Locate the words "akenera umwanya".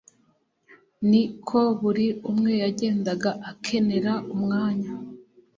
3.49-4.89